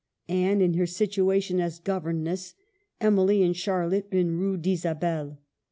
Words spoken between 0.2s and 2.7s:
Anne in her situation as governess.